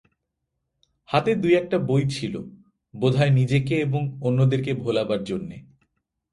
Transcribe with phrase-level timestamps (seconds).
[1.09, 2.33] হাতে দুই-একটা বই ছিল,
[2.93, 5.55] বোধ হয় নিজেকে এবং অন্যদেরকে ভোলাবার জন্যে।